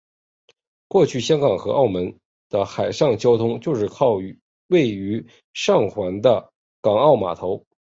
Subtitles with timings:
[0.87, 2.19] 过去香港和澳门
[2.49, 4.15] 的海上交通就只靠
[4.67, 7.63] 位于上环的港澳码头。